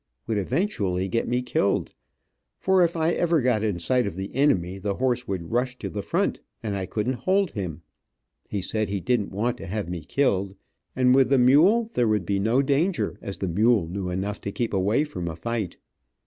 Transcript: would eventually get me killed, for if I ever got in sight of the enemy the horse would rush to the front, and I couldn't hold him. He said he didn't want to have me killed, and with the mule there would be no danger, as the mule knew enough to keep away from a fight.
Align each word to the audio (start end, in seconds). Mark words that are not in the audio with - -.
would 0.25 0.39
eventually 0.39 1.07
get 1.07 1.27
me 1.27 1.43
killed, 1.43 1.93
for 2.57 2.81
if 2.83 2.95
I 2.97 3.11
ever 3.11 3.39
got 3.39 3.61
in 3.61 3.77
sight 3.77 4.07
of 4.07 4.15
the 4.15 4.33
enemy 4.33 4.79
the 4.79 4.95
horse 4.95 5.27
would 5.27 5.51
rush 5.51 5.77
to 5.77 5.89
the 5.89 6.01
front, 6.01 6.41
and 6.63 6.75
I 6.75 6.87
couldn't 6.87 7.27
hold 7.29 7.51
him. 7.51 7.83
He 8.49 8.63
said 8.63 8.89
he 8.89 8.99
didn't 8.99 9.29
want 9.29 9.57
to 9.57 9.67
have 9.67 9.87
me 9.89 10.03
killed, 10.03 10.55
and 10.95 11.13
with 11.13 11.29
the 11.29 11.37
mule 11.37 11.91
there 11.93 12.07
would 12.07 12.25
be 12.25 12.39
no 12.39 12.63
danger, 12.63 13.19
as 13.21 13.37
the 13.37 13.47
mule 13.47 13.87
knew 13.89 14.09
enough 14.09 14.41
to 14.41 14.51
keep 14.51 14.73
away 14.73 15.03
from 15.03 15.27
a 15.27 15.35
fight. 15.35 15.77